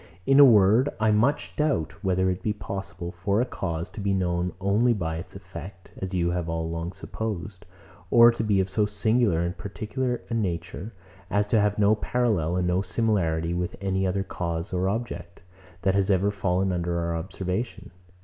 [0.25, 4.15] In a word, I much doubt whether it be possible for a cause to be
[4.15, 7.67] known only by its effect (as you have all along supposed)
[8.09, 10.91] or to be of so singular and particular a nature
[11.29, 15.43] as to have no parallel and no similarity with any other cause or object,
[15.83, 17.91] that has ever fallen under our observation.